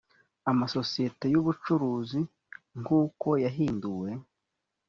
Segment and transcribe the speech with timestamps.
[0.51, 2.19] amasosiyete y’ubucuruzi
[2.79, 4.09] nk’uko yahinduwe